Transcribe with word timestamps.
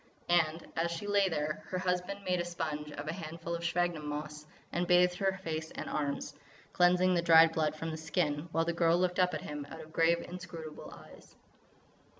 And, 0.29 0.65
as 0.75 0.89
she 0.89 1.05
lay 1.05 1.29
there, 1.29 1.63
her 1.67 1.77
husband 1.77 2.23
made 2.23 2.39
a 2.41 2.43
sponge 2.43 2.91
of 2.93 3.07
a 3.07 3.13
handful 3.13 3.53
of 3.53 3.63
sphagnum 3.63 4.07
moss, 4.07 4.47
and 4.71 4.87
bathed 4.87 5.17
her 5.19 5.39
face 5.43 5.69
and 5.69 5.87
her 5.87 5.95
arms, 5.95 6.33
cleansing 6.73 7.13
the 7.13 7.21
dried 7.21 7.53
blood 7.53 7.75
from 7.75 7.91
the 7.91 7.97
skin, 7.97 8.49
while 8.51 8.65
the 8.65 8.73
girl 8.73 8.97
looked 8.97 9.19
up 9.19 9.35
at 9.35 9.41
him 9.41 9.67
out 9.69 9.79
of 9.81 9.93
grave, 9.93 10.21
inscrutable 10.27 10.89
eyes. 10.89 11.35